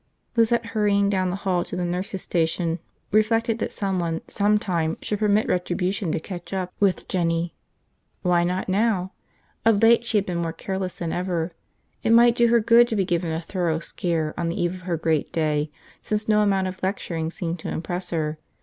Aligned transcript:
Lizette, 0.35 0.65
hurrying 0.65 1.11
down 1.11 1.29
the 1.29 1.35
hall 1.45 1.63
to 1.63 1.75
the 1.75 1.85
nurses' 1.85 2.23
station, 2.23 2.79
reflected 3.11 3.59
that 3.59 3.71
someone, 3.71 4.21
sometime, 4.27 4.97
should 5.03 5.19
permit 5.19 5.47
retribution 5.47 6.11
to 6.11 6.19
catch 6.19 6.53
up 6.53 6.73
with 6.79 7.07
Jinny. 7.07 7.53
Why 8.23 8.43
not 8.43 8.67
now? 8.67 9.11
Of 9.63 9.83
late 9.83 10.03
she 10.03 10.17
had 10.17 10.25
been 10.25 10.39
more 10.39 10.53
careless 10.53 10.95
than 10.95 11.13
ever. 11.13 11.51
It 12.01 12.13
might 12.13 12.35
do 12.35 12.47
her 12.47 12.59
good 12.59 12.87
to 12.87 12.95
be 12.95 13.05
given 13.05 13.31
a 13.31 13.41
thorough 13.41 13.77
scare 13.77 14.33
on 14.39 14.49
the 14.49 14.59
eve 14.59 14.73
of 14.73 14.81
her 14.87 14.97
great 14.97 15.31
day, 15.31 15.69
since 16.01 16.27
no 16.27 16.41
amount 16.41 16.65
of 16.67 16.81
lecturing 16.81 17.29
seemed 17.29 17.59
to 17.59 17.69
impress 17.69 18.09
her. 18.09 18.39